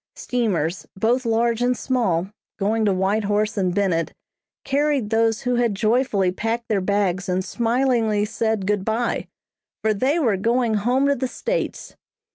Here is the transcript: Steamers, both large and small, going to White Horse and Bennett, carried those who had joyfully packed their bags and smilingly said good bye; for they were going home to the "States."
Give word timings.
Steamers, 0.15 0.87
both 0.97 1.27
large 1.27 1.61
and 1.61 1.77
small, 1.77 2.31
going 2.57 2.85
to 2.85 2.91
White 2.91 3.25
Horse 3.25 3.55
and 3.55 3.71
Bennett, 3.75 4.15
carried 4.63 5.11
those 5.11 5.41
who 5.41 5.57
had 5.57 5.75
joyfully 5.75 6.31
packed 6.31 6.69
their 6.69 6.81
bags 6.81 7.29
and 7.29 7.45
smilingly 7.45 8.25
said 8.25 8.65
good 8.65 8.83
bye; 8.83 9.27
for 9.83 9.93
they 9.93 10.17
were 10.17 10.37
going 10.37 10.73
home 10.73 11.05
to 11.07 11.13
the 11.15 11.27
"States." 11.27 11.95